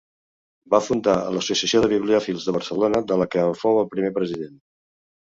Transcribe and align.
Va 0.73 0.77
fundar 0.83 1.13
l'Associació 1.33 1.81
de 1.83 1.89
Bibliòfils 1.91 2.47
de 2.49 2.55
Barcelona, 2.55 3.01
de 3.11 3.17
la 3.23 3.27
que 3.35 3.43
en 3.49 3.53
fou 3.59 3.77
el 3.83 3.91
primer 3.93 4.11
president. 4.17 4.57